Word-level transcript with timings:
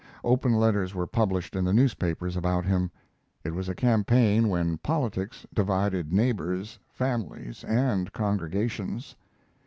Open 0.23 0.53
letters 0.55 0.95
were 0.95 1.05
published 1.05 1.55
in 1.55 1.63
the 1.63 1.73
newspapers 1.73 2.35
about 2.35 2.65
him. 2.65 2.89
It 3.43 3.53
was 3.53 3.69
a 3.69 3.75
campaign 3.75 4.49
when 4.49 4.79
politics 4.79 5.45
divided 5.53 6.11
neighbors, 6.11 6.79
families, 6.89 7.63
and 7.65 8.11
congregations. 8.11 9.15